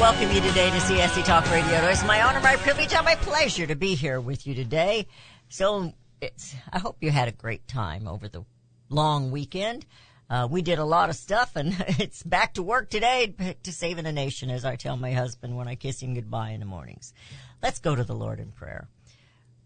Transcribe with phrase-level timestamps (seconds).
[0.00, 1.86] welcome you today to CSC Talk Radio.
[1.86, 5.06] It's my honor, my privilege, and my pleasure to be here with you today.
[5.50, 8.46] So it's, I hope you had a great time over the
[8.88, 9.84] long weekend.
[10.30, 14.04] Uh, we did a lot of stuff and it's back to work today to saving
[14.04, 17.12] the nation, as I tell my husband when I kiss him goodbye in the mornings.
[17.62, 18.88] Let's go to the Lord in prayer.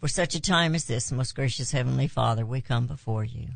[0.01, 3.51] For such a time as this, most gracious Heavenly Father, we come before you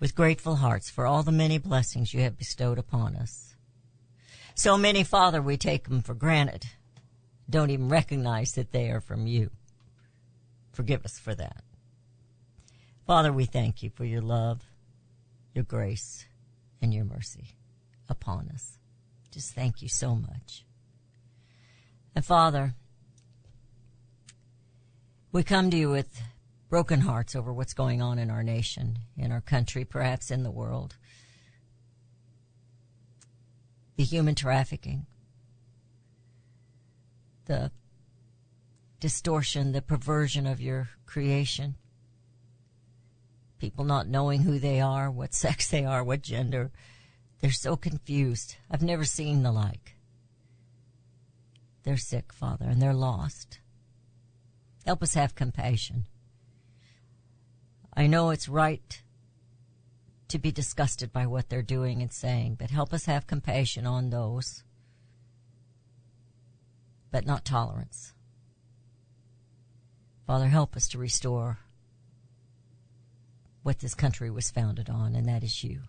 [0.00, 3.47] with grateful hearts for all the many blessings you have bestowed upon us.
[4.58, 6.66] So many, Father, we take them for granted.
[7.48, 9.50] Don't even recognize that they are from you.
[10.72, 11.62] Forgive us for that.
[13.06, 14.62] Father, we thank you for your love,
[15.54, 16.26] your grace,
[16.82, 17.54] and your mercy
[18.08, 18.78] upon us.
[19.30, 20.64] Just thank you so much.
[22.16, 22.74] And Father,
[25.30, 26.20] we come to you with
[26.68, 30.50] broken hearts over what's going on in our nation, in our country, perhaps in the
[30.50, 30.96] world.
[33.98, 35.06] The human trafficking,
[37.46, 37.72] the
[39.00, 41.74] distortion, the perversion of your creation.
[43.58, 46.70] People not knowing who they are, what sex they are, what gender.
[47.40, 48.54] They're so confused.
[48.70, 49.96] I've never seen the like.
[51.82, 53.58] They're sick, Father, and they're lost.
[54.86, 56.06] Help us have compassion.
[57.92, 59.02] I know it's right
[60.28, 64.10] to be disgusted by what they're doing and saying, but help us have compassion on
[64.10, 64.62] those,
[67.10, 68.12] but not tolerance.
[70.26, 71.58] Father, help us to restore
[73.62, 75.80] what this country was founded on, and that is you.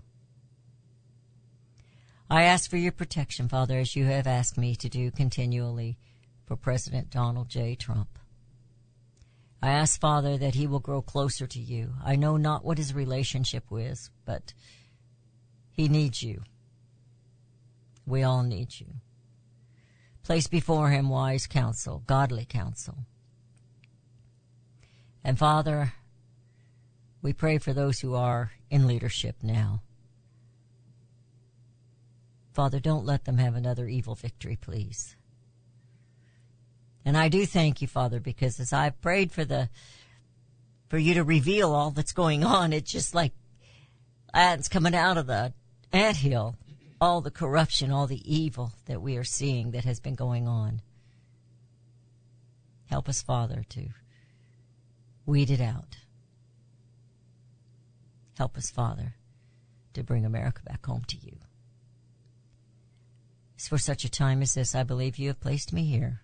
[2.30, 5.98] I ask for your protection, Father, as you have asked me to do continually
[6.46, 7.76] for President Donald J.
[7.76, 8.19] Trump.
[9.62, 11.94] I ask, Father, that he will grow closer to you.
[12.04, 14.54] I know not what his relationship is, but
[15.72, 16.44] he needs you.
[18.06, 18.88] We all need you.
[20.24, 23.00] Place before him wise counsel, godly counsel.
[25.24, 25.94] And Father,
[27.22, 29.82] we pray for those who are in leadership now.
[32.54, 35.16] Father, don't let them have another evil victory, please.
[37.10, 39.68] And I do thank you, Father, because as I've prayed for the,
[40.90, 43.34] for you to reveal all that's going on, it's just like
[44.32, 45.52] ants coming out of the
[45.92, 46.56] ant hill.
[47.02, 50.84] All the corruption, all the evil that we are seeing that has been going on.
[52.86, 53.88] Help us, Father, to
[55.26, 55.98] weed it out.
[58.38, 59.16] Help us, Father,
[59.96, 61.38] to bring America back home to you.
[63.56, 66.22] It's for such a time as this, I believe you have placed me here.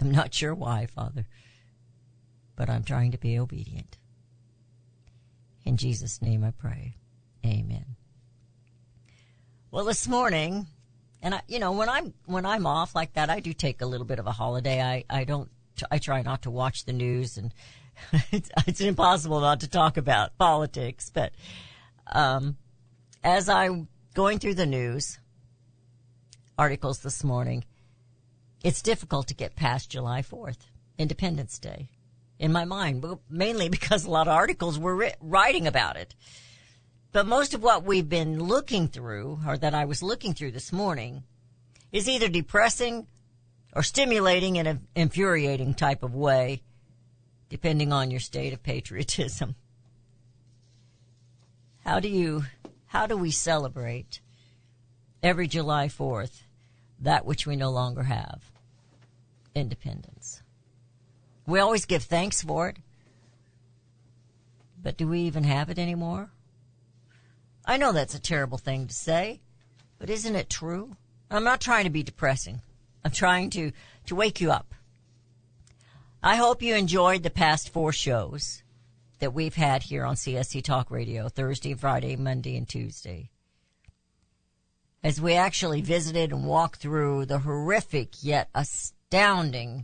[0.00, 1.26] I'm not sure why, Father,
[2.56, 3.98] but I'm trying to be obedient.
[5.64, 6.96] In Jesus' name I pray.
[7.44, 7.96] Amen.
[9.70, 10.66] Well, this morning,
[11.22, 13.86] and I, you know, when I'm, when I'm off like that, I do take a
[13.86, 14.82] little bit of a holiday.
[14.82, 15.50] I, I don't,
[15.90, 17.52] I try not to watch the news and
[18.32, 21.32] it's, it's impossible not to talk about politics, but,
[22.06, 22.56] um,
[23.22, 25.18] as I'm going through the news
[26.58, 27.64] articles this morning,
[28.64, 30.56] it's difficult to get past July 4th,
[30.96, 31.90] Independence Day,
[32.38, 36.14] in my mind, mainly because a lot of articles were writing about it.
[37.12, 40.72] But most of what we've been looking through, or that I was looking through this
[40.72, 41.24] morning,
[41.92, 43.06] is either depressing
[43.74, 46.62] or stimulating in an infuriating type of way,
[47.50, 49.56] depending on your state of patriotism.
[51.84, 52.44] How do you,
[52.86, 54.20] how do we celebrate
[55.22, 56.40] every July 4th
[56.98, 58.53] that which we no longer have?
[59.54, 60.42] Independence.
[61.46, 62.76] We always give thanks for it.
[64.82, 66.30] But do we even have it anymore?
[67.64, 69.40] I know that's a terrible thing to say,
[69.98, 70.96] but isn't it true?
[71.30, 72.60] I'm not trying to be depressing.
[73.04, 73.72] I'm trying to,
[74.06, 74.74] to wake you up.
[76.22, 78.62] I hope you enjoyed the past four shows
[79.18, 83.30] that we've had here on CSC Talk Radio, Thursday, Friday, Monday, and Tuesday.
[85.02, 88.93] As we actually visited and walked through the horrific yet astounding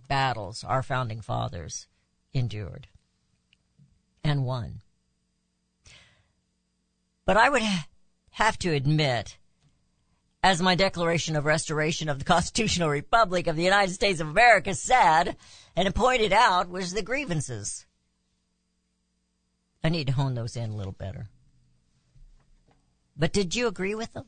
[0.09, 1.87] battles our founding fathers
[2.35, 2.89] endured
[4.25, 4.83] and won.
[7.25, 7.63] But I would
[8.33, 9.39] have to admit,
[10.43, 14.75] as my Declaration of Restoration of the Constitutional Republic of the United States of America
[14.75, 15.37] said,
[15.77, 17.87] and pointed out, was the grievances.
[19.85, 21.29] I need to hone those in a little better.
[23.17, 24.27] But did you agree with them?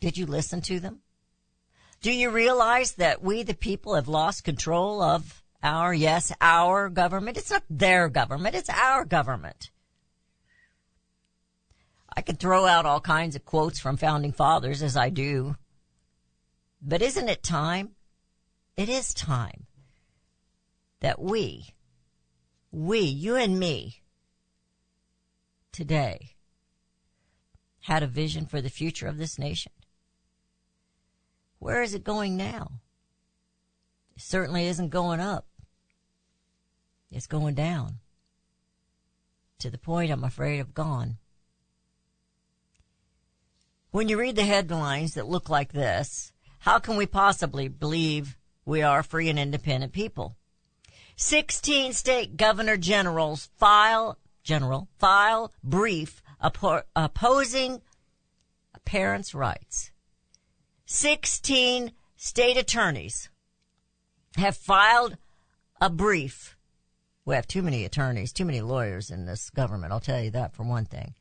[0.00, 1.02] Did you listen to them?
[2.00, 7.36] Do you realize that we, the people, have lost control of our, yes, our government?
[7.36, 9.70] It's not their government, it's our government.
[12.16, 15.56] I could throw out all kinds of quotes from founding fathers as I do.
[16.80, 17.90] But isn't it time?
[18.76, 19.66] It is time
[21.00, 21.74] that we,
[22.70, 24.02] we, you and me,
[25.72, 26.36] today,
[27.80, 29.72] had a vision for the future of this nation.
[31.58, 32.80] Where is it going now?
[34.16, 35.46] It certainly isn't going up.
[37.10, 38.00] It's going down.
[39.60, 41.18] To the point I'm afraid of gone.
[43.90, 48.82] When you read the headlines that look like this, how can we possibly believe we
[48.82, 50.36] are free and independent people?
[51.16, 57.80] 16 state governor generals file, general, file brief opposing
[58.84, 59.90] parents' rights.
[60.88, 63.28] 16 state attorneys
[64.36, 65.16] have filed
[65.80, 66.56] a brief.
[67.24, 70.54] We have too many attorneys, too many lawyers in this government, I'll tell you that
[70.54, 71.14] for one thing.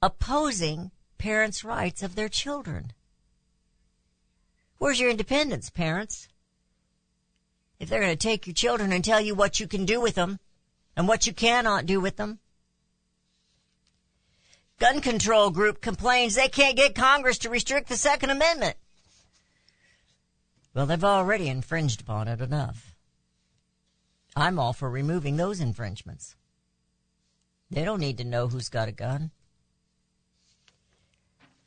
[0.00, 2.92] Opposing parents' rights of their children.
[4.78, 6.28] Where's your independence, parents?
[7.80, 10.14] If they're going to take your children and tell you what you can do with
[10.14, 10.38] them
[10.96, 12.38] and what you cannot do with them.
[14.78, 18.76] Gun control group complains they can't get Congress to restrict the Second Amendment.
[20.74, 22.94] Well, they've already infringed upon it enough.
[24.36, 26.36] I'm all for removing those infringements.
[27.70, 29.30] They don't need to know who's got a gun.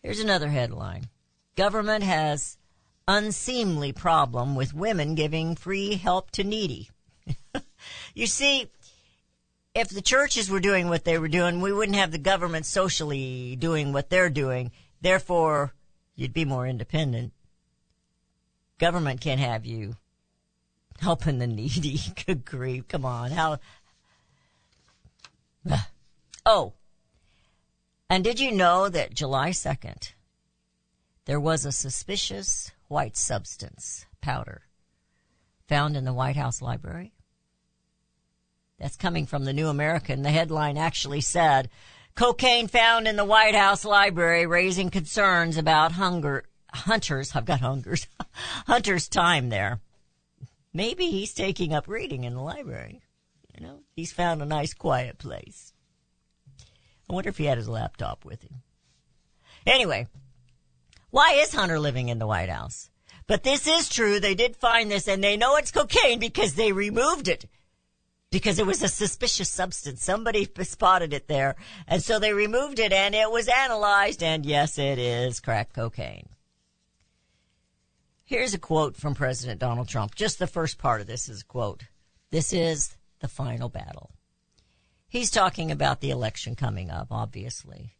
[0.03, 1.09] Here's another headline.
[1.55, 2.57] Government has
[3.07, 6.91] unseemly problem with women giving free help to needy.
[8.13, 8.69] you see,
[9.73, 13.55] if the churches were doing what they were doing, we wouldn't have the government socially
[13.55, 14.71] doing what they're doing.
[15.01, 15.73] Therefore,
[16.15, 17.33] you'd be more independent.
[18.79, 19.95] Government can't have you
[20.99, 21.99] helping the needy.
[22.25, 22.87] Good grief.
[22.87, 23.31] Come on.
[23.31, 23.59] How?
[26.45, 26.73] Oh,
[28.09, 30.13] and did you know that July 2nd,
[31.25, 34.63] there was a suspicious white substance, powder,
[35.67, 37.13] found in the White House library?
[38.79, 40.21] That's coming from the New American.
[40.21, 41.69] The headline actually said,
[42.15, 48.07] cocaine found in the White House library raising concerns about hunger, hunters, I've got hungers,
[48.67, 49.81] hunters time there.
[50.73, 53.01] Maybe he's taking up reading in the library.
[53.53, 55.73] You know, he's found a nice quiet place.
[57.09, 58.61] I wonder if he had his laptop with him.
[59.65, 60.07] Anyway,
[61.09, 62.89] why is Hunter living in the White House?
[63.27, 64.19] But this is true.
[64.19, 67.45] They did find this and they know it's cocaine because they removed it.
[68.31, 70.03] Because it was a suspicious substance.
[70.03, 71.55] Somebody spotted it there.
[71.87, 76.29] And so they removed it and it was analyzed and yes, it is crack cocaine.
[78.23, 80.13] Here's a quote from President Donald Trump.
[80.13, 81.85] Just the first part of this is a quote.
[82.29, 84.11] This is the final battle.
[85.07, 87.95] He's talking about the election coming up, obviously.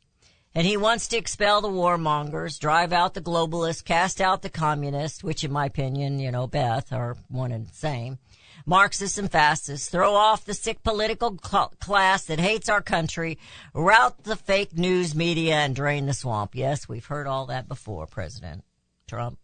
[0.60, 5.24] And he wants to expel the warmongers, drive out the globalists, cast out the communists,
[5.24, 8.18] which in my opinion, you know, Beth are one and the same.
[8.66, 13.38] Marxists and fascists, throw off the sick political cl- class that hates our country,
[13.74, 16.54] rout the fake news media and drain the swamp.
[16.54, 18.66] Yes, we've heard all that before, President
[19.08, 19.40] Trump.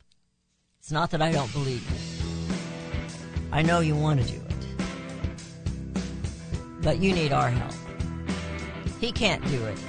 [0.80, 2.56] It's not that I don't believe you.
[3.54, 4.56] I know you want to do it
[6.82, 7.74] but you need our help.
[9.00, 9.80] He can't do it.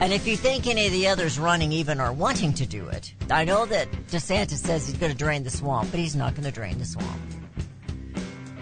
[0.00, 3.14] And if you think any of the others running even are wanting to do it,
[3.30, 6.44] I know that DeSantis says he's going to drain the swamp, but he's not going
[6.44, 7.20] to drain the swamp.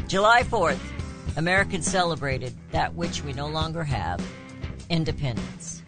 [0.08, 0.78] July 4th,
[1.36, 4.22] Americans celebrated that which we no longer have
[4.90, 5.82] independence.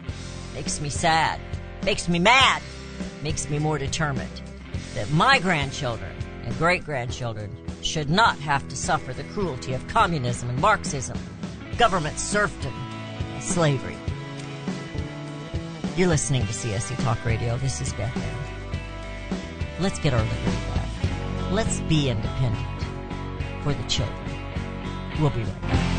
[0.55, 1.39] Makes me sad,
[1.83, 2.61] makes me mad,
[3.21, 4.41] makes me more determined
[4.95, 6.11] that my grandchildren
[6.43, 11.17] and great grandchildren should not have to suffer the cruelty of communism and Marxism
[11.77, 12.73] government serfdom,
[13.41, 13.94] slavery.
[15.95, 17.55] You're listening to CSC Talk Radio.
[17.57, 19.79] This is Beth Ann.
[19.79, 21.51] Let's get our liberty back.
[21.53, 22.83] Let's be independent
[23.63, 24.17] for the children.
[25.21, 25.95] We'll be right back.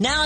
[0.00, 0.25] Now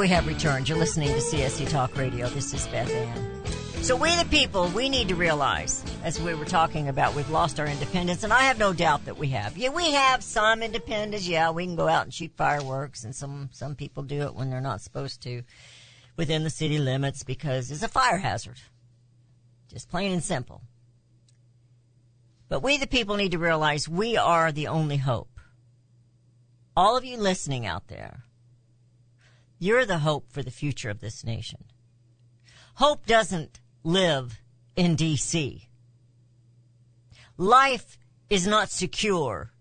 [0.00, 0.66] We have returned.
[0.66, 2.26] You're listening to CSC Talk Radio.
[2.30, 3.82] This is Beth Ann.
[3.82, 7.60] So we the people, we need to realize, as we were talking about, we've lost
[7.60, 9.58] our independence, and I have no doubt that we have.
[9.58, 11.28] Yeah, we have some independence.
[11.28, 14.48] Yeah, we can go out and shoot fireworks, and some some people do it when
[14.48, 15.42] they're not supposed to,
[16.16, 18.56] within the city limits because it's a fire hazard.
[19.68, 20.62] Just plain and simple.
[22.48, 25.38] But we the people need to realize we are the only hope.
[26.74, 28.24] All of you listening out there,
[29.60, 31.64] you're the hope for the future of this nation.
[32.74, 34.40] Hope doesn't live
[34.74, 35.66] in DC.
[37.36, 37.98] Life
[38.30, 39.52] is not secure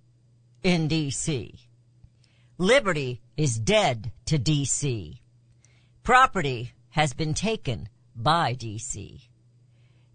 [0.63, 1.59] in DC.
[2.57, 5.19] Liberty is dead to DC.
[6.01, 9.27] Property has been taken by DC.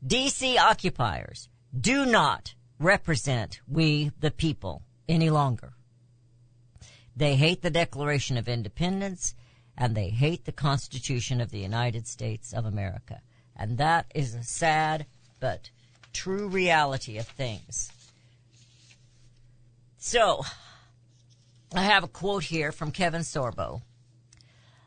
[0.06, 1.48] DC occupiers
[1.78, 5.74] do not represent we the people any longer.
[7.16, 9.34] They hate the Declaration of Independence
[9.76, 13.20] and they hate the Constitution of the United States of America.
[13.56, 15.06] And that is a sad
[15.40, 15.70] but
[16.12, 17.90] true reality of things.
[19.98, 20.42] So,
[21.74, 23.82] I have a quote here from Kevin Sorbo.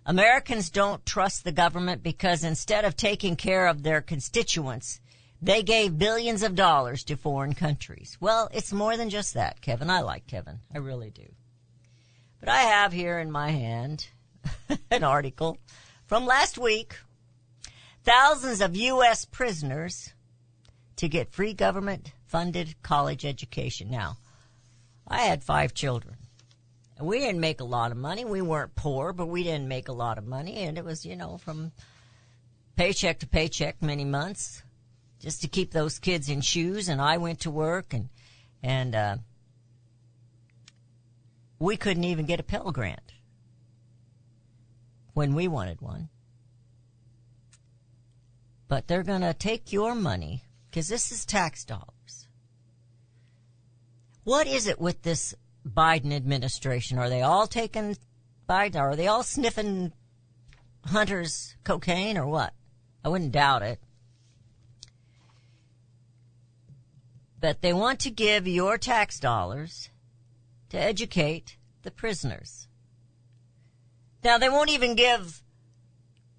[0.06, 5.02] Americans don't trust the government because instead of taking care of their constituents,
[5.42, 8.18] they gave billions of dollars to foreign countries.
[8.22, 9.90] Well, it's more than just that, Kevin.
[9.90, 10.60] I like Kevin.
[10.74, 11.28] I really do.
[12.40, 14.08] But I have here in my hand
[14.92, 15.58] an article
[16.06, 16.96] from last week.
[18.04, 19.26] Thousands of U.S.
[19.26, 20.14] prisoners
[20.96, 23.90] to get free government funded college education.
[23.90, 24.18] Now,
[25.08, 26.16] I had five children.
[27.00, 28.26] We didn't make a lot of money.
[28.26, 30.58] We weren't poor, but we didn't make a lot of money.
[30.58, 31.72] And it was, you know, from
[32.76, 34.64] paycheck to paycheck many months.
[35.20, 36.90] just to keep those kids in shoes.
[36.90, 38.10] And I went to work and,
[38.62, 39.18] and, uh,
[41.60, 43.14] we couldn't even get a Pell Grant
[45.18, 46.10] when we wanted one.
[48.68, 52.28] But they're going to take your money because this is tax dollars.
[54.24, 55.34] What is it with this
[55.68, 57.00] Biden administration?
[57.00, 57.98] Are they all taking
[58.48, 58.76] Biden?
[58.76, 59.92] Are they all sniffing
[60.86, 62.54] Hunter's cocaine or what?
[63.04, 63.80] I wouldn't doubt it.
[67.40, 69.90] But they want to give your tax dollars
[70.70, 72.67] to educate the prisoners.
[74.24, 75.42] Now they won't even give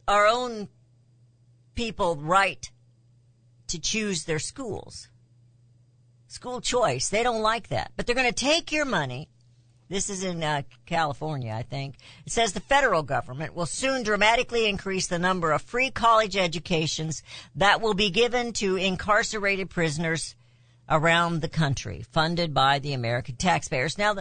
[0.06, 0.68] our own
[1.74, 2.70] people right
[3.68, 5.08] to choose their schools.
[6.26, 7.08] School choice.
[7.08, 7.92] They don't like that.
[7.96, 9.28] But they're going to take your money.
[9.88, 11.96] This is in uh, California, I think.
[12.26, 17.22] It says the federal government will soon dramatically increase the number of free college educations
[17.54, 20.34] that will be given to incarcerated prisoners
[20.90, 23.96] around the country, funded by the American taxpayers.
[23.96, 24.16] Now,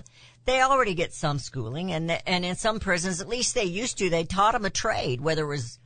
[0.47, 4.09] they already get some schooling, and and in some prisons, at least they used to,
[4.09, 5.77] they taught them a trade, whether it was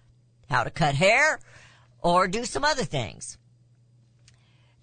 [0.49, 1.39] how to cut hair
[2.01, 3.37] or do some other things.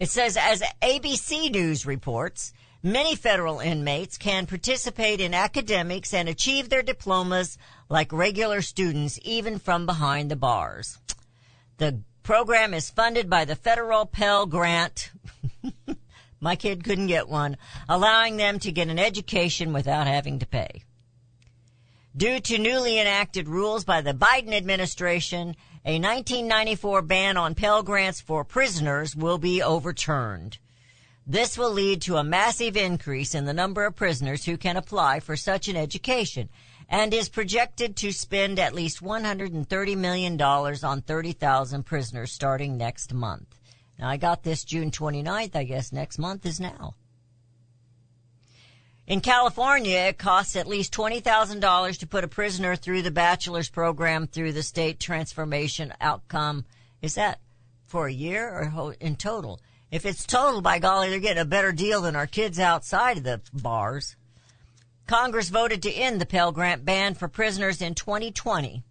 [0.00, 6.68] It says, as ABC News reports, many federal inmates can participate in academics and achieve
[6.68, 7.58] their diplomas
[7.88, 10.98] like regular students, even from behind the bars.
[11.78, 15.10] The program is funded by the federal Pell Grant.
[16.40, 17.56] My kid couldn't get one,
[17.88, 20.84] allowing them to get an education without having to pay.
[22.16, 28.20] Due to newly enacted rules by the Biden administration, a 1994 ban on Pell Grants
[28.20, 30.58] for prisoners will be overturned.
[31.26, 35.20] This will lead to a massive increase in the number of prisoners who can apply
[35.20, 36.48] for such an education
[36.88, 43.57] and is projected to spend at least $130 million on 30,000 prisoners starting next month.
[43.98, 45.56] Now I got this June 29th.
[45.56, 46.94] I guess next month is now.
[49.06, 54.26] In California, it costs at least $20,000 to put a prisoner through the bachelor's program
[54.26, 56.66] through the state transformation outcome.
[57.00, 57.40] Is that
[57.86, 59.60] for a year or in total?
[59.90, 63.24] If it's total, by golly, they're getting a better deal than our kids outside of
[63.24, 64.14] the bars.
[65.06, 68.84] Congress voted to end the Pell Grant ban for prisoners in 2020.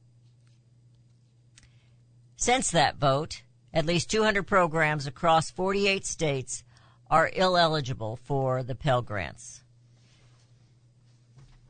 [2.35, 6.63] Since that vote, at least 200 programs across 48 states
[7.09, 9.63] are ineligible for the Pell Grants.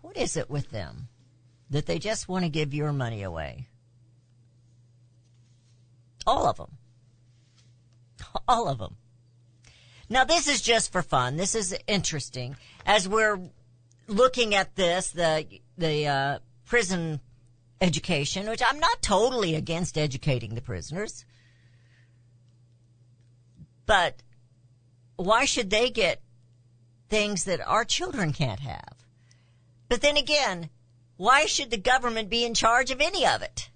[0.02, 1.10] What is it with them
[1.70, 3.68] that they just want to give your money away?
[6.26, 6.78] All of them.
[8.48, 8.96] All of them.
[10.10, 11.38] Now this is just for fun.
[11.38, 12.56] This is interesting
[12.86, 13.40] as we're
[14.08, 15.46] looking at this, the,
[15.78, 17.20] the, uh, prison
[17.82, 21.26] education, which I'm not totally against educating the prisoners.
[23.88, 24.22] But
[25.16, 26.22] why should they get
[27.10, 29.06] things that our children can't have?
[29.90, 30.70] But then again,
[31.16, 33.72] why should the government be in charge of any of it?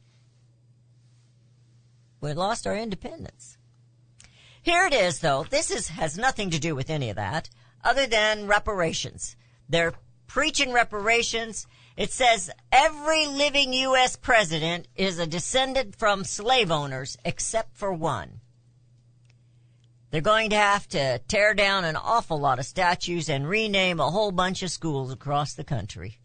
[2.19, 3.57] We lost our independence.
[4.61, 5.45] Here it is though.
[5.49, 7.49] This is, has nothing to do with any of that
[7.83, 9.35] other than reparations.
[9.67, 9.93] They're
[10.27, 11.65] preaching reparations.
[11.97, 14.17] It says every living U.S.
[14.17, 18.40] president is a descendant from slave owners except for one.
[20.11, 24.11] They're going to have to tear down an awful lot of statues and rename a
[24.11, 26.17] whole bunch of schools across the country.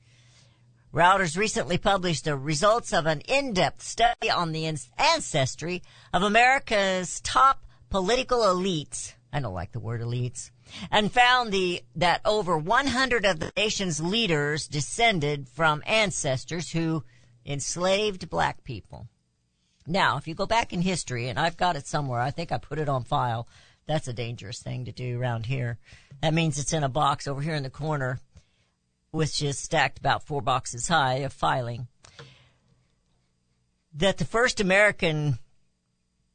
[0.92, 4.66] Reuters recently published the results of an in-depth study on the
[4.98, 9.14] ancestry of America's top political elites.
[9.32, 10.50] I don't like the word elites.
[10.90, 17.04] And found the, that over 100 of the nation's leaders descended from ancestors who
[17.44, 19.06] enslaved black people.
[19.86, 22.58] Now, if you go back in history, and I've got it somewhere, I think I
[22.58, 23.46] put it on file,
[23.86, 25.78] that's a dangerous thing to do around here.
[26.22, 28.20] That means it's in a box over here in the corner,
[29.10, 31.86] which is stacked about four boxes high of filing.
[33.94, 35.38] That the first American,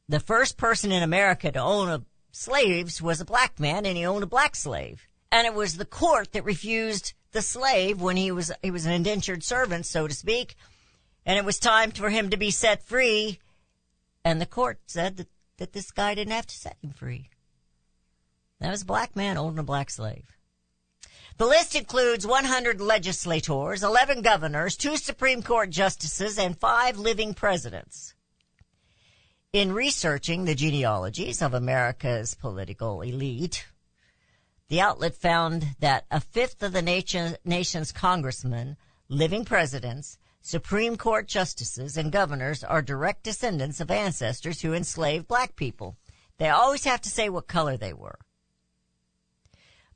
[0.08, 4.06] the first person in America to own a slaves was a black man and he
[4.06, 5.06] owned a black slave.
[5.30, 8.92] And it was the court that refused the slave when he was, he was an
[8.92, 10.56] indentured servant, so to speak.
[11.24, 13.38] And it was time for him to be set free.
[14.24, 17.28] And the court said that, that this guy didn't have to set him free.
[18.62, 20.24] That was a black man owning a black slave.
[21.36, 28.14] The list includes 100 legislators, 11 governors, two Supreme Court justices, and five living presidents.
[29.52, 33.66] In researching the genealogies of America's political elite,
[34.68, 38.76] the outlet found that a fifth of the nation, nation's congressmen,
[39.08, 45.56] living presidents, Supreme Court justices, and governors are direct descendants of ancestors who enslaved black
[45.56, 45.96] people.
[46.38, 48.20] They always have to say what color they were.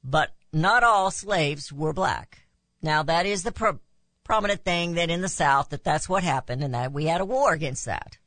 [0.09, 2.47] But not all slaves were black.
[2.81, 3.81] Now that is the pro-
[4.23, 7.25] prominent thing that in the South that that's what happened and that we had a
[7.25, 8.19] war against that.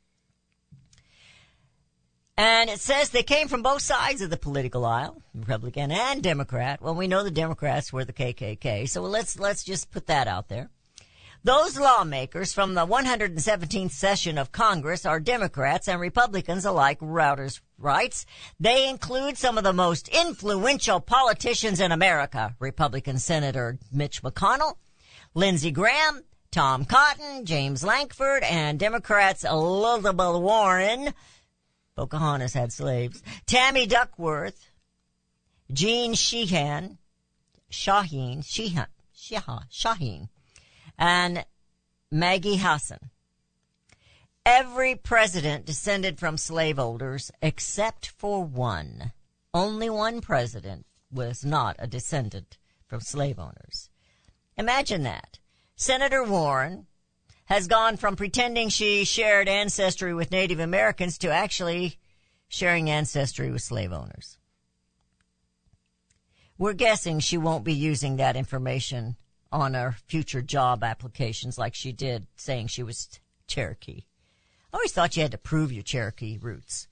[2.36, 6.80] And it says they came from both sides of the political aisle, Republican and Democrat.
[6.80, 10.48] Well, we know the Democrats were the KKK, so let's, let's just put that out
[10.48, 10.70] there.
[11.42, 18.26] Those lawmakers from the 117th session of Congress are Democrats and Republicans alike, Reuters writes.
[18.58, 22.54] They include some of the most influential politicians in America.
[22.58, 24.74] Republican Senator Mitch McConnell,
[25.32, 31.14] Lindsey Graham, Tom Cotton, James Lankford, and Democrats Elizabeth Warren.
[31.96, 33.22] Pocahontas had slaves.
[33.46, 34.70] Tammy Duckworth,
[35.72, 36.98] Jeanne Sheehan,
[37.70, 40.28] Shaheen, Sheehan, Sheehan, Shaheen,
[41.00, 41.44] and
[42.12, 43.10] Maggie Hassan.
[44.44, 49.12] Every president descended from slaveholders except for one.
[49.52, 53.88] Only one president was not a descendant from slave owners.
[54.56, 55.38] Imagine that.
[55.74, 56.86] Senator Warren
[57.46, 61.98] has gone from pretending she shared ancestry with Native Americans to actually
[62.48, 64.38] sharing ancestry with slave owners.
[66.58, 69.16] We're guessing she won't be using that information
[69.52, 73.08] on her future job applications like she did saying she was
[73.46, 74.04] Cherokee.
[74.72, 76.86] I always thought you had to prove your Cherokee roots.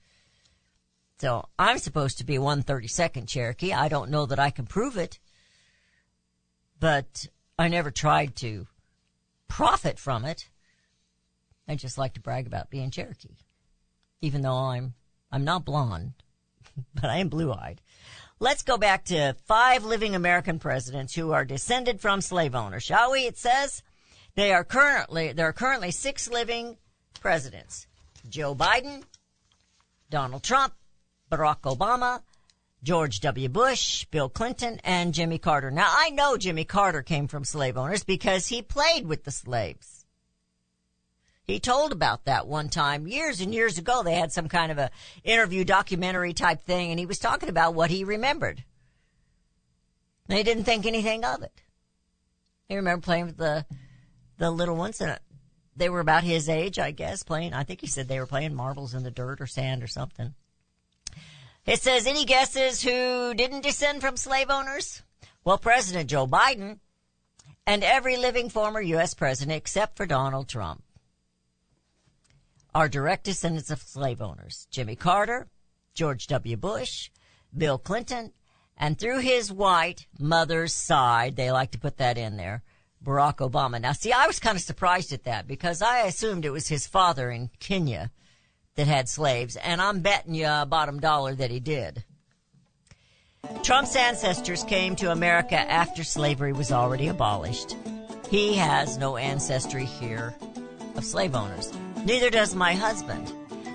[1.19, 3.73] So I'm supposed to be 132nd Cherokee.
[3.73, 5.19] I don't know that I can prove it,
[6.79, 8.67] but I never tried to
[9.47, 10.49] profit from it.
[11.67, 13.35] I just like to brag about being Cherokee,
[14.21, 14.93] even though I'm
[15.31, 16.13] I'm not blonde,
[16.95, 17.81] but I am blue-eyed.
[18.41, 23.11] Let's go back to five living American presidents who are descended from slave owners, shall
[23.11, 23.25] we?
[23.25, 23.83] It says
[24.35, 26.77] they are currently there are currently six living
[27.19, 27.85] presidents:
[28.29, 29.03] Joe Biden,
[30.09, 30.73] Donald Trump,
[31.29, 32.21] Barack Obama,
[32.81, 33.49] George W.
[33.49, 35.69] Bush, Bill Clinton, and Jimmy Carter.
[35.69, 39.98] Now I know Jimmy Carter came from slave owners because he played with the slaves.
[41.49, 44.03] He told about that one time years and years ago.
[44.03, 44.91] They had some kind of a
[45.23, 48.63] interview documentary type thing and he was talking about what he remembered.
[50.27, 51.51] They didn't think anything of it.
[52.67, 53.65] He remembered playing with the,
[54.37, 55.17] the little ones and uh,
[55.75, 58.53] they were about his age, I guess, playing, I think he said they were playing
[58.53, 60.35] marbles in the dirt or sand or something.
[61.65, 65.01] It says, any guesses who didn't descend from slave owners?
[65.43, 66.77] Well, President Joe Biden
[67.65, 69.15] and every living former U.S.
[69.15, 70.83] president except for Donald Trump
[72.73, 74.67] are direct descendants of slave owners.
[74.71, 75.47] Jimmy Carter,
[75.93, 76.57] George W.
[76.57, 77.09] Bush,
[77.55, 78.33] Bill Clinton,
[78.77, 82.63] and through his white mother's side, they like to put that in there,
[83.03, 83.81] Barack Obama.
[83.81, 86.87] Now see, I was kind of surprised at that because I assumed it was his
[86.87, 88.11] father in Kenya
[88.75, 92.03] that had slaves, and I'm betting you a bottom dollar that he did.
[93.63, 97.75] Trump's ancestors came to America after slavery was already abolished.
[98.29, 100.35] He has no ancestry here
[100.95, 101.73] of slave owners.
[102.05, 103.31] Neither does my husband.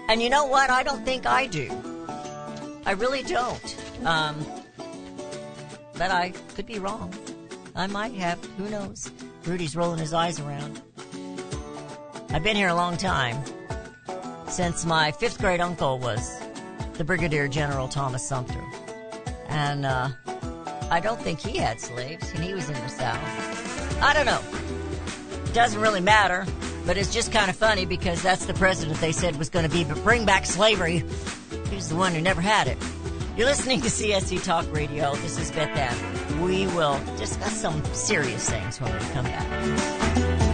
[0.09, 0.71] And you know what?
[0.71, 1.71] I don't think I do.
[2.87, 3.77] I really don't.
[4.05, 4.45] Um,
[5.97, 7.13] but I could be wrong.
[7.75, 8.45] I might have.
[8.59, 9.11] Who knows?
[9.45, 10.81] Rudy's rolling his eyes around.
[12.31, 13.43] I've been here a long time.
[14.49, 16.39] Since my fifth grade uncle was
[16.95, 18.63] the Brigadier General Thomas Sumter.
[19.49, 20.09] And, uh,
[20.91, 24.03] I don't think he had slaves and he was in the South.
[24.03, 24.41] I don't know.
[25.53, 26.47] Doesn't really matter.
[26.87, 29.71] But it's just kind of funny because that's the president they said was going to
[29.71, 31.03] be but bring back slavery.
[31.71, 32.79] He's the one who never had it.
[33.37, 35.15] You're listening to CSC Talk Radio.
[35.17, 36.43] This is Beth Ann.
[36.43, 40.54] We will discuss some serious things when we come back.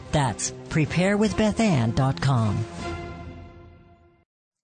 [0.11, 2.90] That's preparewithbethann.com.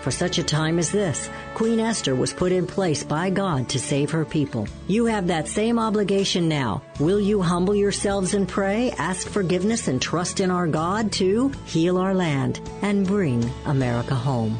[0.00, 3.78] For such a time as this, Queen Esther was put in place by God to
[3.78, 4.66] save her people.
[4.88, 6.82] You have that same obligation now.
[6.98, 11.98] Will you humble yourselves and pray, ask forgiveness, and trust in our God to heal
[11.98, 14.58] our land and bring America home?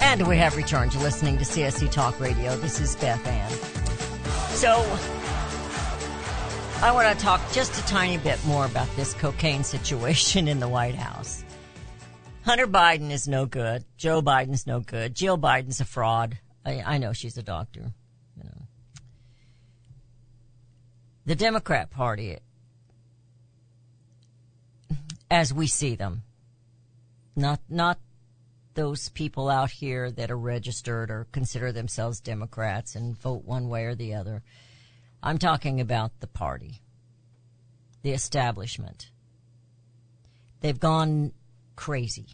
[0.00, 2.56] And we have returned to listening to CSC Talk Radio.
[2.56, 3.50] This is Beth Ann.
[4.56, 4.82] So,
[6.82, 10.68] I want to talk just a tiny bit more about this cocaine situation in the
[10.68, 11.44] White House.
[12.42, 13.84] Hunter Biden is no good.
[13.98, 15.14] Joe Biden's no good.
[15.14, 16.38] Jill Biden's a fraud.
[16.64, 17.92] I, I know she's a doctor.
[18.34, 18.62] You know.
[21.26, 22.38] The Democrat Party,
[25.30, 26.22] as we see them,
[27.36, 27.98] not not
[28.72, 33.84] those people out here that are registered or consider themselves Democrats and vote one way
[33.84, 34.42] or the other.
[35.22, 36.80] I'm talking about the party,
[38.02, 39.10] the establishment.
[40.60, 41.32] They've gone
[41.76, 42.28] crazy.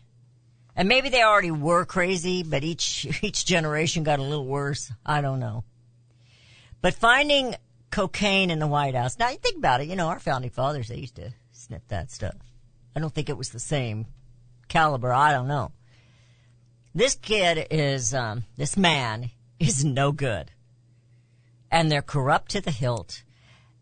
[0.77, 4.93] And maybe they already were crazy, but each, each generation got a little worse.
[5.05, 5.65] I don't know.
[6.81, 7.57] But finding
[7.91, 9.19] cocaine in the White House.
[9.19, 12.11] Now you think about it, you know, our founding fathers, they used to sniff that
[12.11, 12.37] stuff.
[12.95, 14.07] I don't think it was the same
[14.69, 15.13] caliber.
[15.13, 15.73] I don't know.
[16.95, 20.51] This kid is, um, this man is no good
[21.71, 23.23] and they're corrupt to the hilt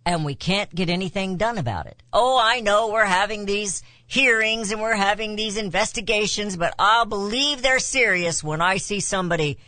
[0.07, 2.03] and we can't get anything done about it.
[2.13, 7.63] Oh, I know we're having these hearings and we're having these investigations, but I'll believe
[7.63, 9.59] they're serious when I see somebody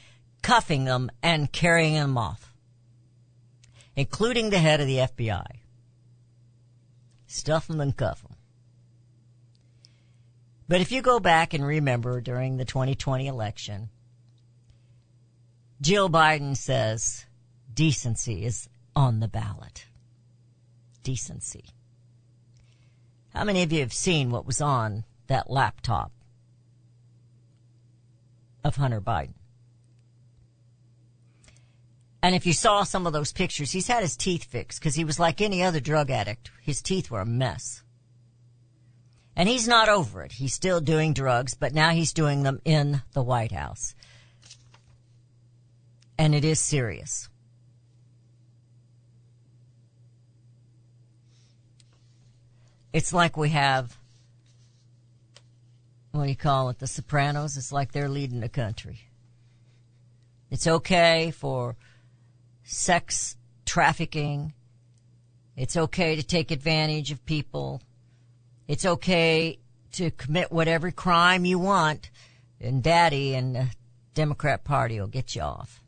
[0.42, 2.54] cuffing them and carrying them off,
[3.94, 5.44] including the head of the FBI.
[7.26, 8.36] Stuff them and cuff them.
[10.68, 13.88] But if you go back and remember during the 2020 election,
[15.80, 17.24] Jill Biden says,
[17.76, 19.86] decency is on the ballot.
[21.04, 21.66] Decency.
[23.32, 26.10] How many of you have seen what was on that laptop
[28.64, 29.34] of Hunter Biden?
[32.22, 35.04] And if you saw some of those pictures, he's had his teeth fixed because he
[35.04, 36.50] was like any other drug addict.
[36.62, 37.84] His teeth were a mess.
[39.36, 40.32] And he's not over it.
[40.32, 43.94] He's still doing drugs, but now he's doing them in the White House.
[46.18, 47.28] And it is serious.
[52.96, 53.94] It's like we have,
[56.12, 57.58] what do you call it, the Sopranos?
[57.58, 59.00] It's like they're leading the country.
[60.50, 61.76] It's okay for
[62.64, 64.54] sex trafficking.
[65.58, 67.82] It's okay to take advantage of people.
[68.66, 69.58] It's okay
[69.92, 72.08] to commit whatever crime you want,
[72.62, 73.68] and Daddy and the
[74.14, 75.82] Democrat Party will get you off.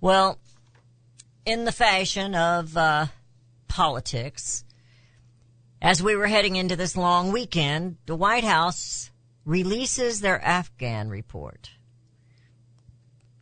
[0.00, 0.38] Well,
[1.44, 3.06] in the fashion of uh,
[3.68, 4.64] politics,
[5.80, 9.10] as we were heading into this long weekend, the White House
[9.44, 11.70] releases their Afghan report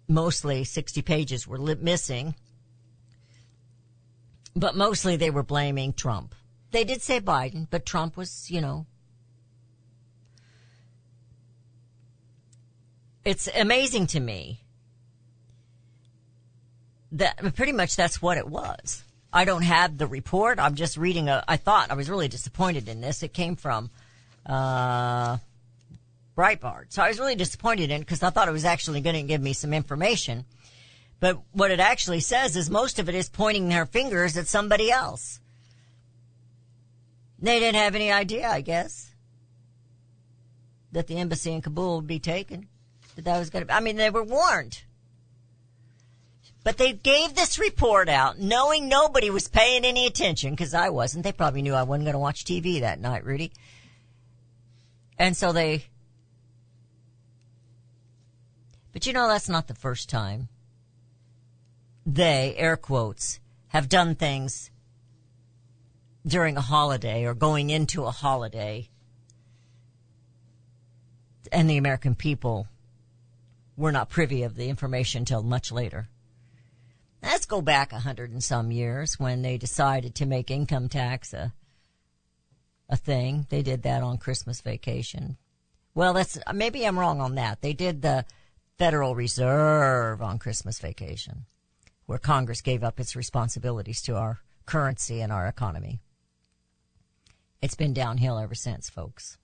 [0.08, 2.34] mostly 60 pages were missing,
[4.54, 6.34] but mostly they were blaming Trump.
[6.70, 8.86] They did say Biden, but Trump was, you know,
[13.24, 14.60] it's amazing to me
[17.12, 19.02] that pretty much that's what it was.
[19.36, 20.58] I don't have the report.
[20.58, 23.22] I'm just reading a, I thought I was really disappointed in this.
[23.22, 23.90] It came from,
[24.46, 25.36] uh,
[26.34, 26.86] Breitbart.
[26.88, 29.42] So I was really disappointed in because I thought it was actually going to give
[29.42, 30.46] me some information.
[31.20, 34.90] But what it actually says is most of it is pointing their fingers at somebody
[34.90, 35.38] else.
[37.38, 39.14] They didn't have any idea, I guess,
[40.92, 42.68] that the embassy in Kabul would be taken.
[43.16, 43.74] That that was going to.
[43.74, 44.80] I mean, they were warned.
[46.66, 51.22] But they gave this report out knowing nobody was paying any attention because I wasn't.
[51.22, 53.52] They probably knew I wasn't going to watch TV that night, Rudy.
[55.16, 55.84] And so they
[58.92, 60.48] but you know, that's not the first time
[62.04, 64.72] they, air quotes, have done things
[66.26, 68.88] during a holiday or going into a holiday
[71.52, 72.66] and the American people
[73.76, 76.08] were not privy of the information until much later.
[77.26, 81.32] Let's go back a hundred and some years when they decided to make income tax
[81.32, 81.52] a
[82.88, 83.48] a thing.
[83.50, 85.36] They did that on Christmas vacation.
[85.92, 87.62] Well, that's maybe I'm wrong on that.
[87.62, 88.24] They did the
[88.78, 91.46] Federal Reserve on Christmas vacation,
[92.06, 95.98] where Congress gave up its responsibilities to our currency and our economy.
[97.60, 99.36] It's been downhill ever since, folks.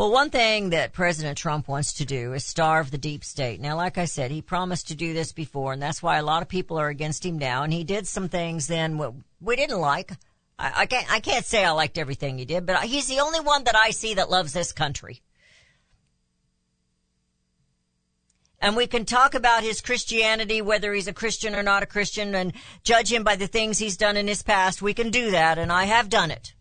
[0.00, 3.60] Well, one thing that President Trump wants to do is starve the deep state.
[3.60, 6.40] Now, like I said, he promised to do this before, and that's why a lot
[6.40, 7.64] of people are against him now.
[7.64, 8.98] And he did some things then
[9.42, 10.12] we didn't like.
[10.58, 13.40] I, I can't, I can't say I liked everything he did, but he's the only
[13.40, 15.20] one that I see that loves this country.
[18.58, 22.34] and we can talk about his Christianity, whether he's a Christian or not a Christian,
[22.34, 24.80] and judge him by the things he's done in his past.
[24.80, 26.54] We can do that, and I have done it.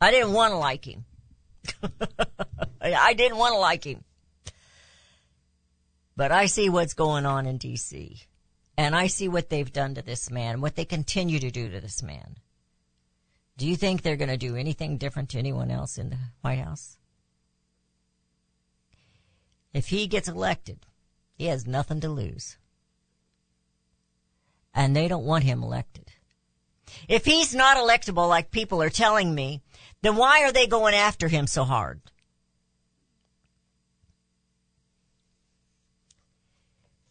[0.00, 1.04] I didn't want to like him.
[2.80, 4.04] I didn't want to like him.
[6.16, 8.22] But I see what's going on in D.C.
[8.76, 11.80] And I see what they've done to this man, what they continue to do to
[11.80, 12.36] this man.
[13.56, 16.60] Do you think they're going to do anything different to anyone else in the White
[16.60, 16.96] House?
[19.72, 20.86] If he gets elected,
[21.34, 22.56] he has nothing to lose.
[24.74, 26.10] And they don't want him elected.
[27.08, 29.62] If he's not electable like people are telling me,
[30.02, 32.00] then why are they going after him so hard?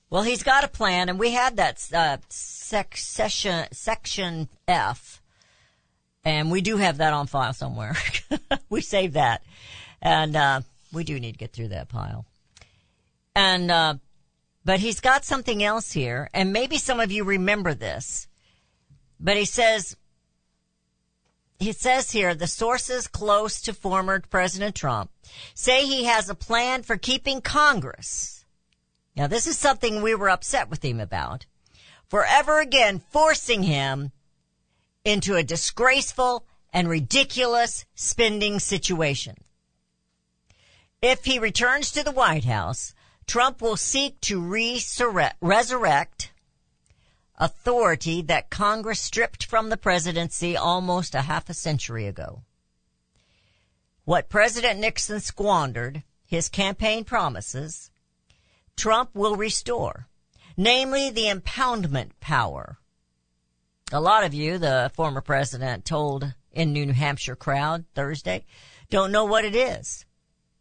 [0.09, 5.21] Well, he's got a plan, and we had that uh, sec- session, section F,
[6.25, 7.95] and we do have that on file somewhere.
[8.69, 9.43] we saved that,
[10.01, 12.25] and uh, we do need to get through that pile.
[13.35, 13.95] And uh,
[14.65, 18.27] but he's got something else here, and maybe some of you remember this.
[19.19, 19.95] But he says,
[21.59, 25.11] he says here, the sources close to former President Trump
[25.53, 28.45] say he has a plan for keeping Congress.
[29.15, 31.45] Now this is something we were upset with him about.
[32.07, 34.11] Forever again forcing him
[35.03, 39.35] into a disgraceful and ridiculous spending situation.
[41.01, 42.93] If he returns to the White House,
[43.27, 46.31] Trump will seek to resurrect
[47.39, 52.43] authority that Congress stripped from the presidency almost a half a century ago.
[54.03, 57.91] What President Nixon squandered, his campaign promises,
[58.75, 60.07] Trump will restore,
[60.57, 62.79] namely the impoundment power
[63.91, 68.45] A lot of you, the former president told in New Hampshire crowd Thursday,
[68.89, 70.05] don't know what it is.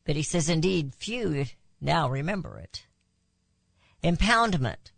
[0.05, 1.45] But he says indeed few
[1.81, 2.87] now remember it.
[4.03, 4.93] Impoundment,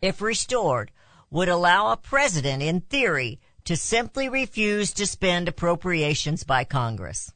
[0.00, 0.92] if restored,
[1.34, 7.32] would allow a president in theory to simply refuse to spend appropriations by Congress.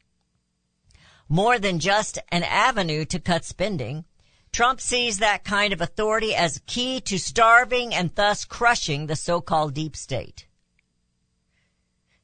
[1.29, 4.05] More than just an avenue to cut spending,
[4.53, 9.75] Trump sees that kind of authority as key to starving and thus crushing the so-called
[9.75, 10.47] deep state.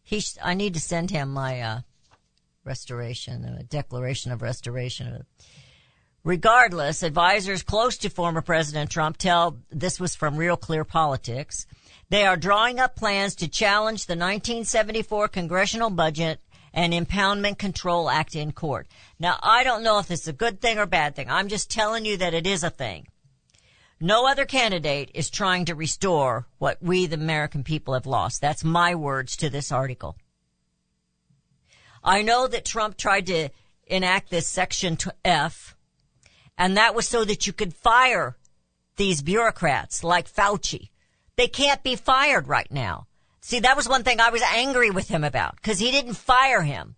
[0.04, 1.80] He, I need to send him my uh,
[2.62, 5.26] restoration, a declaration of restoration.
[6.24, 11.66] Regardless, advisors close to former President Trump tell this was from Real Clear Politics.
[12.08, 16.40] They are drawing up plans to challenge the 1974 congressional budget
[16.72, 18.88] and Impoundment Control Act in court.
[19.18, 21.30] Now, I don't know if this is a good thing or bad thing.
[21.30, 23.06] I'm just telling you that it is a thing.
[24.00, 28.40] No other candidate is trying to restore what we, the American people, have lost.
[28.40, 30.16] That's my words to this article.
[32.02, 33.50] I know that Trump tried to
[33.86, 35.73] enact this Section F,
[36.56, 38.36] and that was so that you could fire
[38.96, 40.90] these bureaucrats like Fauci.
[41.36, 43.06] They can't be fired right now.
[43.40, 46.62] See, that was one thing I was angry with him about because he didn't fire
[46.62, 46.96] him.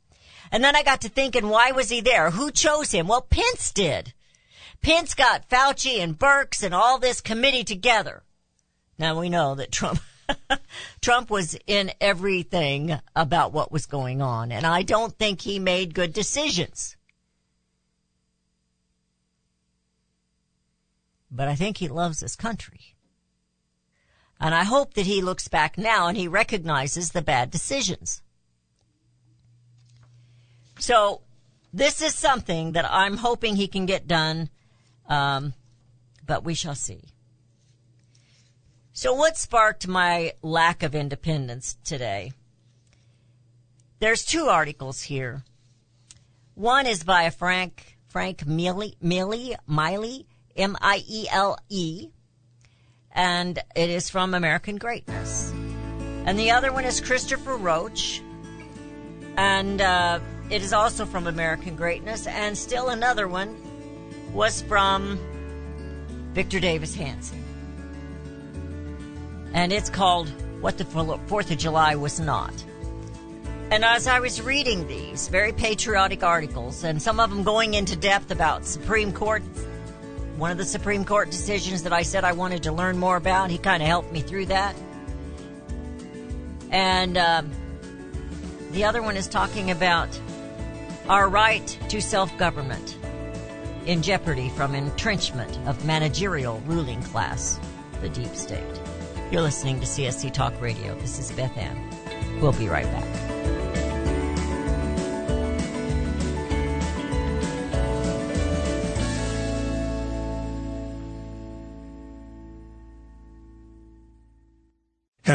[0.52, 2.30] And then I got to thinking, why was he there?
[2.30, 3.08] Who chose him?
[3.08, 4.12] Well, Pence did.
[4.80, 8.22] Pence got Fauci and Birx and all this committee together.
[8.98, 10.00] Now we know that Trump,
[11.00, 15.94] Trump was in everything about what was going on, and I don't think he made
[15.94, 16.95] good decisions.
[21.36, 22.96] But I think he loves his country.
[24.40, 28.22] And I hope that he looks back now and he recognizes the bad decisions.
[30.78, 31.22] So
[31.72, 34.50] this is something that I'm hoping he can get done,
[35.08, 35.54] um,
[36.26, 37.02] but we shall see.
[38.92, 42.32] So what sparked my lack of independence today?
[43.98, 45.44] There's two articles here.
[46.54, 50.26] One is by Frank Frank Miley Miley Miley
[50.56, 52.10] M I E L E
[53.16, 55.50] and it is from American Greatness.
[56.26, 58.22] And the other one is Christopher Roach,
[59.36, 62.26] and uh, it is also from American Greatness.
[62.26, 63.56] And still another one
[64.32, 65.18] was from
[66.34, 67.42] Victor Davis Hanson,
[69.54, 70.28] and it's called
[70.60, 72.52] "What the Fourth of July Was Not."
[73.70, 77.96] And as I was reading these very patriotic articles, and some of them going into
[77.96, 79.42] depth about Supreme Court
[80.36, 83.50] one of the Supreme Court decisions that I said I wanted to learn more about.
[83.50, 84.76] He kind of helped me through that.
[86.70, 87.50] And um,
[88.72, 90.08] the other one is talking about
[91.08, 92.98] our right to self government
[93.86, 97.58] in jeopardy from entrenchment of managerial ruling class,
[98.00, 98.64] the deep state.
[99.30, 100.94] You're listening to CSC Talk Radio.
[101.00, 102.40] This is Beth Ann.
[102.40, 103.25] We'll be right back.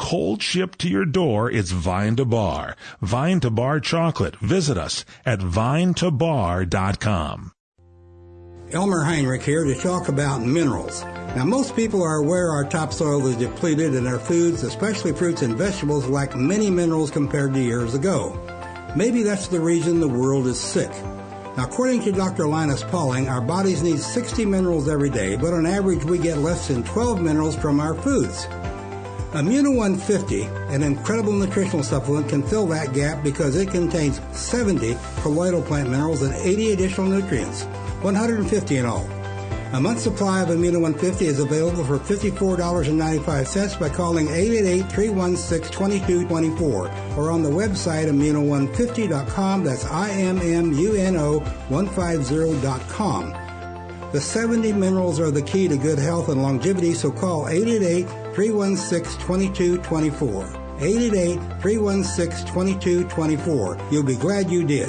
[0.00, 2.74] Cold shipped to your door, it's Vine to Bar.
[3.02, 4.34] Vine to Bar chocolate.
[4.36, 7.52] Visit us at vinetobar.com.
[8.72, 11.04] Elmer Heinrich here to talk about minerals.
[11.36, 15.54] Now, most people are aware our topsoil is depleted and our foods, especially fruits and
[15.54, 18.40] vegetables, lack many minerals compared to years ago.
[18.96, 20.90] Maybe that's the reason the world is sick.
[21.58, 22.46] Now, according to Dr.
[22.46, 26.68] Linus Pauling, our bodies need 60 minerals every day, but on average we get less
[26.68, 28.46] than 12 minerals from our foods.
[29.32, 30.42] Immuno 150,
[30.74, 36.22] an incredible nutritional supplement, can fill that gap because it contains 70 colloidal plant minerals
[36.22, 37.62] and 80 additional nutrients.
[38.02, 39.08] 150 in all.
[39.72, 47.44] A month's supply of Immuno 150 is available for $54.95 by calling 888-316-2224 or on
[47.44, 49.62] the website immuno150.com.
[49.62, 53.36] That's I-M-M-U-N-O 150.com.
[54.10, 59.18] The 70 minerals are the key to good health and longevity, so call 888 316
[59.18, 60.44] 2224.
[60.80, 63.78] 888 316 2224.
[63.90, 64.88] You'll be glad you did.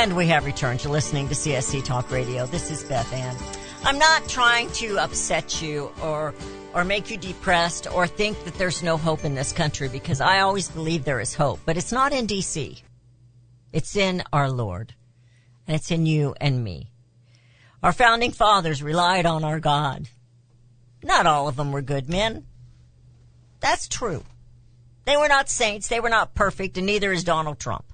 [0.00, 2.46] And we have returned to listening to CSC Talk Radio.
[2.46, 3.36] This is Beth Ann.
[3.84, 6.32] I'm not trying to upset you or
[6.72, 10.40] or make you depressed or think that there's no hope in this country because I
[10.40, 12.80] always believe there is hope, but it's not in DC.
[13.74, 14.94] It's in our Lord.
[15.66, 16.90] And it's in you and me.
[17.82, 20.08] Our founding fathers relied on our God.
[21.02, 22.46] Not all of them were good men.
[23.60, 24.24] That's true.
[25.04, 27.84] They were not saints, they were not perfect, and neither is Donald Trump.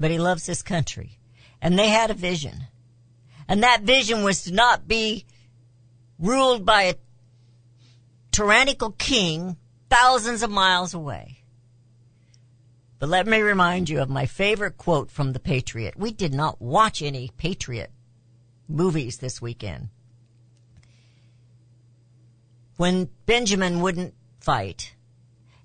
[0.00, 1.18] But he loves this country.
[1.60, 2.66] And they had a vision.
[3.46, 5.26] And that vision was to not be
[6.18, 6.94] ruled by a
[8.32, 9.58] tyrannical king
[9.90, 11.36] thousands of miles away.
[12.98, 15.96] But let me remind you of my favorite quote from The Patriot.
[15.96, 17.90] We did not watch any Patriot
[18.68, 19.88] movies this weekend.
[22.76, 24.94] When Benjamin wouldn't fight.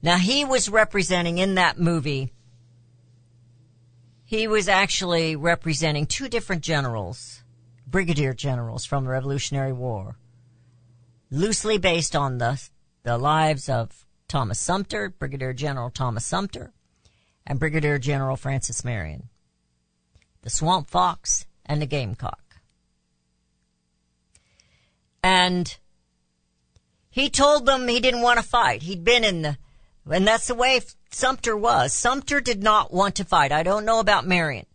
[0.01, 2.31] Now he was representing in that movie,
[4.35, 7.43] he was actually representing two different generals,
[7.87, 10.17] brigadier generals from the Revolutionary War
[11.31, 12.61] loosely based on the,
[13.03, 16.73] the lives of Thomas Sumter, Brigadier General Thomas Sumter,
[17.45, 19.29] and Brigadier General Francis Marion.
[20.41, 22.41] The Swamp Fox and the Gamecock.
[25.23, 25.75] And
[27.09, 28.83] he told them he didn't want to fight.
[28.83, 29.57] He'd been in the,
[30.09, 30.81] and that's the way
[31.15, 31.93] Sumter was.
[31.93, 33.53] Sumter did not want to fight.
[33.53, 34.65] I don't know about Marion.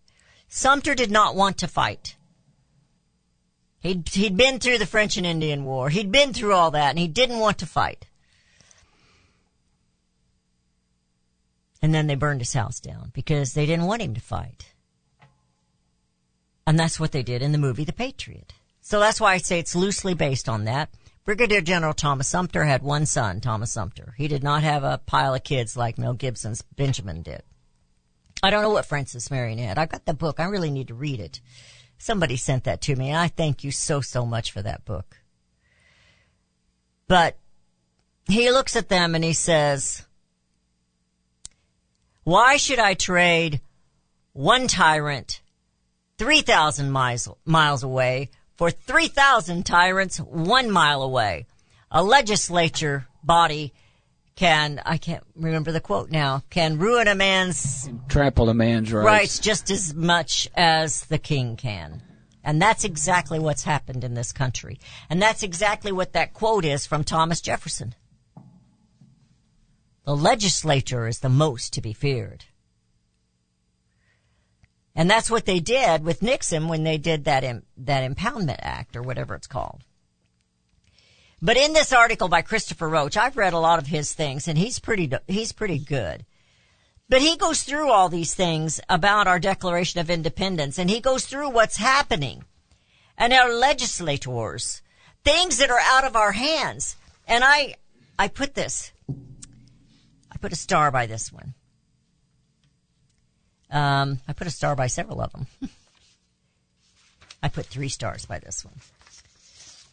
[0.48, 2.16] Sumter did not want to fight.
[3.80, 5.90] He'd, he'd been through the French and Indian War.
[5.90, 8.06] He'd been through all that and he didn't want to fight.
[11.82, 14.72] And then they burned his house down because they didn't want him to fight.
[16.66, 18.54] And that's what they did in the movie The Patriot.
[18.80, 20.88] So that's why I say it's loosely based on that.
[21.24, 24.14] Brigadier General Thomas Sumter had one son, Thomas Sumter.
[24.16, 27.42] He did not have a pile of kids like Mel Gibson's Benjamin did.
[28.42, 29.78] I don't know what Francis Marion had.
[29.78, 30.40] I've got the book.
[30.40, 31.40] I really need to read it.
[31.98, 33.08] Somebody sent that to me.
[33.08, 35.18] and I thank you so, so much for that book.
[37.06, 37.36] But
[38.26, 40.06] he looks at them and he says,
[42.24, 43.60] why should I trade
[44.32, 45.42] one tyrant
[46.18, 48.30] 3,000 miles, miles away
[48.60, 51.46] for 3,000 tyrants one mile away?
[51.90, 53.72] A legislature body
[54.36, 59.06] can, I can't remember the quote now, can ruin a man's, trample a man's rights.
[59.06, 62.02] rights just as much as the king can.
[62.44, 64.78] And that's exactly what's happened in this country.
[65.08, 67.94] And that's exactly what that quote is from Thomas Jefferson.
[70.04, 72.44] The legislature is the most to be feared.
[74.94, 78.96] And that's what they did with Nixon when they did that, Im- that impoundment act
[78.96, 79.84] or whatever it's called.
[81.42, 84.58] But in this article by Christopher Roach, I've read a lot of his things and
[84.58, 86.26] he's pretty, he's pretty good.
[87.08, 91.24] But he goes through all these things about our Declaration of Independence and he goes
[91.24, 92.44] through what's happening
[93.16, 94.82] and our legislators,
[95.24, 96.96] things that are out of our hands.
[97.26, 97.76] And I,
[98.18, 101.54] I put this, I put a star by this one.
[103.70, 105.46] Um, I put a star by several of them.
[107.42, 108.74] I put three stars by this one.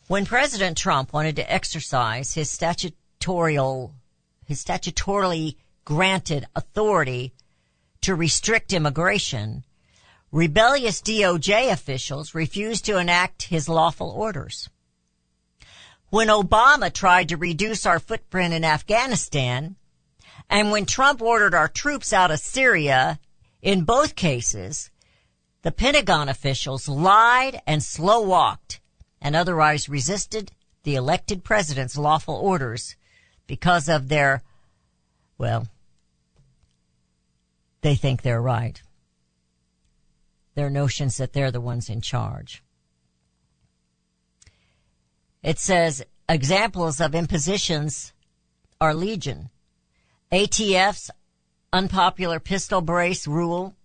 [0.07, 3.93] When President Trump wanted to exercise his statutorial,
[4.45, 5.55] his statutorily
[5.85, 7.33] granted authority
[8.01, 9.63] to restrict immigration,
[10.31, 14.69] rebellious DOJ officials refused to enact his lawful orders.
[16.09, 19.75] When Obama tried to reduce our footprint in Afghanistan,
[20.49, 23.19] and when Trump ordered our troops out of Syria,
[23.67, 24.89] in both cases,
[25.61, 28.79] the Pentagon officials lied and slow walked
[29.21, 30.53] and otherwise resisted
[30.83, 32.95] the elected president's lawful orders
[33.45, 34.41] because of their,
[35.37, 35.67] well,
[37.81, 38.81] they think they're right.
[40.55, 42.63] Their notions that they're the ones in charge.
[45.43, 48.13] It says examples of impositions
[48.79, 49.49] are legion.
[50.31, 51.11] ATF's
[51.77, 53.75] unpopular pistol brace rule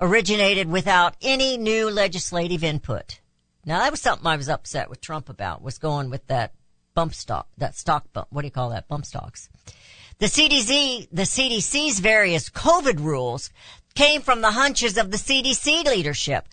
[0.00, 3.20] originated without any new legislative input.
[3.64, 6.54] Now that was something I was upset with Trump about, was going with that
[6.94, 9.48] bump stock, that stock bump, what do you call that, bump stocks.
[10.18, 13.50] The CDC, the CDC's various COVID rules
[13.94, 16.48] came from the hunches of the CDC leadership.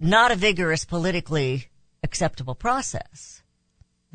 [0.00, 1.68] Not a vigorous politically
[2.02, 3.37] acceptable process.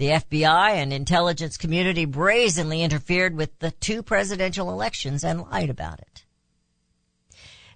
[0.03, 6.01] The FBI and intelligence community brazenly interfered with the two presidential elections and lied about
[6.01, 6.25] it.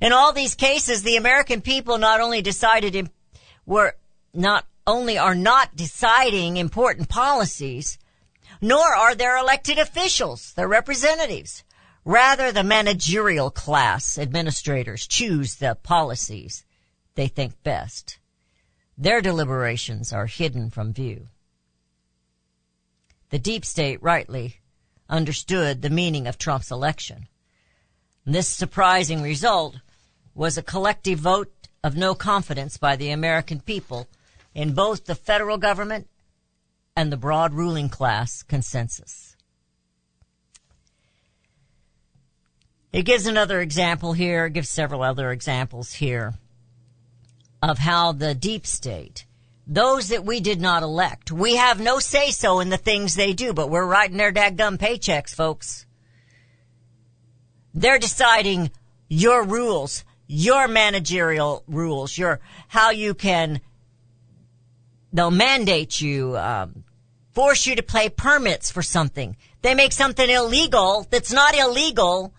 [0.01, 3.09] In all these cases, the American people not only decided
[3.65, 3.95] were
[4.33, 7.97] not only are not deciding important policies,
[8.59, 11.63] nor are their elected officials, their representatives.
[12.03, 16.65] Rather, the managerial class administrators choose the policies
[17.15, 18.19] they think best.
[18.97, 21.29] Their deliberations are hidden from view.
[23.29, 24.61] The deep state rightly
[25.09, 27.27] understood the meaning of Trump's election.
[28.25, 29.77] This surprising result
[30.33, 31.53] was a collective vote
[31.83, 34.07] of no confidence by the American people
[34.53, 36.07] in both the federal government
[36.95, 39.35] and the broad ruling class consensus.
[42.91, 46.33] It gives another example here, it gives several other examples here
[47.61, 49.26] of how the deep state
[49.67, 51.31] those that we did not elect.
[51.31, 54.77] We have no say so in the things they do, but we're writing their dadgum
[54.77, 55.85] paychecks, folks.
[57.73, 58.71] They're deciding
[59.09, 62.39] your rules, your managerial rules, your,
[62.69, 63.59] how you can,
[65.11, 66.85] they'll mandate you, um,
[67.33, 69.35] force you to pay permits for something.
[69.61, 72.33] They make something illegal that's not illegal,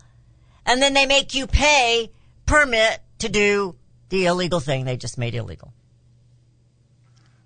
[0.64, 2.10] and then they make you pay
[2.46, 3.76] permit to do
[4.08, 5.74] the illegal thing they just made illegal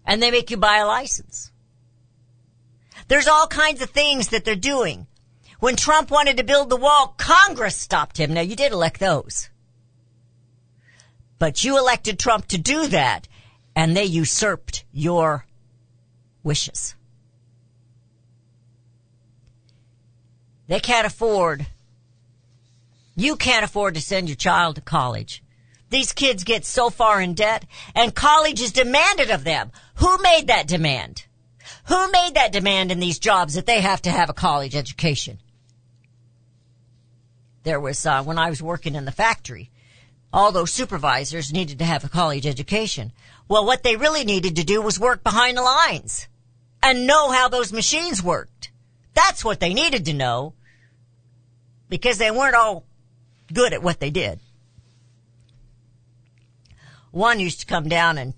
[0.07, 1.51] and they make you buy a license.
[3.09, 5.07] There's all kinds of things that they're doing.
[5.61, 8.33] When Trump wanted to build the wall, Congress stopped him.
[8.33, 9.49] Now you did elect those.
[11.39, 13.29] But you elected Trump to do that
[13.75, 15.47] and they usurped your
[16.43, 16.95] wishes.
[20.69, 21.67] They can't afford,
[23.15, 25.43] you can't afford to send your child to college.
[25.91, 29.71] These kids get so far in debt and college is demanded of them.
[29.97, 31.24] Who made that demand?
[31.84, 35.38] Who made that demand in these jobs that they have to have a college education?
[37.62, 39.70] There was, uh, when I was working in the factory,
[40.32, 43.12] all those supervisors needed to have a college education.
[43.49, 46.28] Well, what they really needed to do was work behind the lines
[46.82, 48.70] and know how those machines worked.
[49.14, 50.55] That's what they needed to know
[51.88, 52.84] because they weren't all
[53.53, 54.40] good at what they did.
[57.11, 58.32] One used to come down and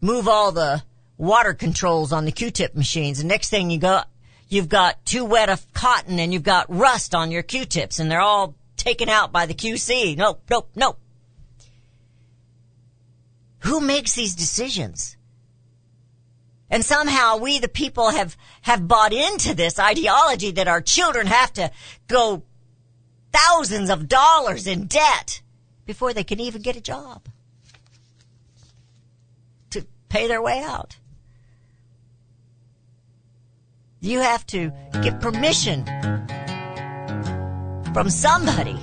[0.00, 0.82] move all the
[1.16, 3.18] water controls on the Q-tip machines.
[3.18, 4.08] And next thing you got,
[4.48, 8.20] you've got too wet of cotton and you've got rust on your Q-tips and they're
[8.20, 10.16] all taken out by the QC.
[10.16, 10.98] Nope, nope, nope.
[13.60, 15.16] Who makes these decisions?
[16.70, 21.52] And somehow we, the people, have, have bought into this ideology that our children have
[21.54, 21.70] to
[22.06, 22.44] go
[23.32, 25.42] thousands of dollars in debt
[25.86, 27.28] before they can even get a job
[30.08, 30.96] pay their way out.
[34.00, 35.84] You have to get permission
[37.92, 38.78] from somebody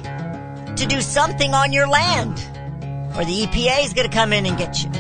[0.76, 2.38] to do something on your land,
[3.16, 4.92] or the EPA is going to come in and get you.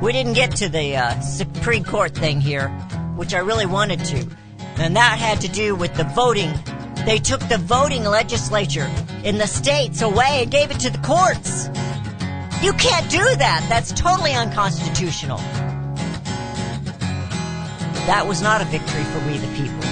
[0.00, 2.68] We didn't get to the uh, Supreme Court thing here,
[3.16, 4.28] which I really wanted to,
[4.76, 6.52] and that had to do with the voting.
[7.04, 8.88] They took the voting legislature
[9.24, 11.68] in the states away and gave it to the courts.
[12.64, 13.66] You can't do that.
[13.68, 15.36] That's totally unconstitutional.
[18.06, 19.82] That was not a victory for we the people.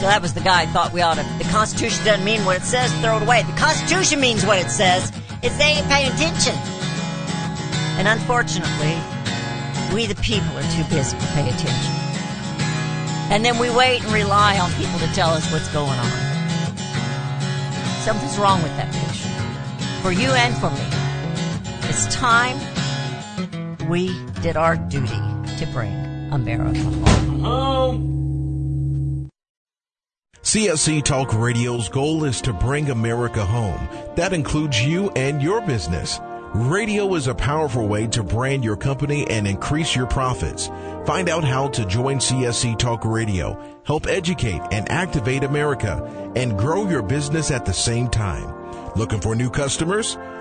[0.00, 1.26] So that was the guy who thought we ought to.
[1.36, 3.42] The Constitution doesn't mean what it says, throw it away.
[3.42, 5.12] The Constitution means what it says.
[5.42, 6.56] It's they ain't paying attention.
[8.00, 8.96] And unfortunately,
[9.92, 11.92] we the people are too busy to pay attention.
[13.28, 16.16] And then we wait and rely on people to tell us what's going on.
[18.08, 19.28] Something's wrong with that picture.
[20.00, 21.07] For you and for me.
[22.00, 22.56] It's time
[23.88, 25.92] we did our duty to bring
[26.30, 26.78] America
[27.42, 29.28] home.
[30.44, 33.88] CSC Talk Radio's goal is to bring America home.
[34.14, 36.20] That includes you and your business.
[36.54, 40.68] Radio is a powerful way to brand your company and increase your profits.
[41.04, 46.88] Find out how to join CSC Talk Radio, help educate and activate America, and grow
[46.88, 48.54] your business at the same time.
[48.94, 50.16] Looking for new customers?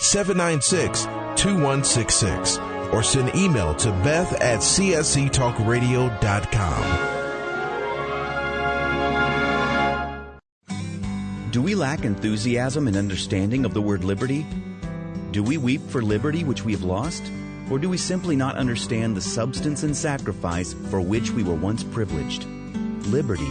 [0.00, 1.04] 796
[1.40, 2.58] 2166
[2.92, 7.20] or send email to beth at csctalkradio.com.
[11.50, 14.44] Do we lack enthusiasm and understanding of the word liberty?
[15.30, 17.30] Do we weep for liberty which we have lost?
[17.70, 21.84] Or do we simply not understand the substance and sacrifice for which we were once
[21.84, 22.44] privileged?
[23.06, 23.50] Liberty.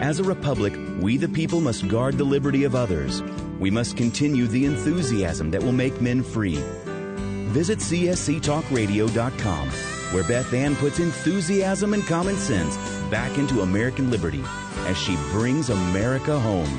[0.00, 3.20] As a republic, we the people must guard the liberty of others.
[3.58, 6.62] We must continue the enthusiasm that will make men free.
[7.48, 9.68] Visit csctalkradio.com,
[10.12, 12.76] where Beth Ann puts enthusiasm and common sense
[13.10, 14.44] back into American liberty
[14.86, 16.78] as she brings America home.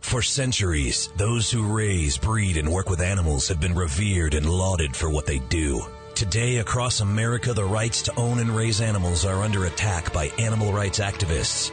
[0.00, 4.96] For centuries, those who raise, breed, and work with animals have been revered and lauded
[4.96, 5.82] for what they do.
[6.14, 10.72] Today, across America, the rights to own and raise animals are under attack by animal
[10.72, 11.72] rights activists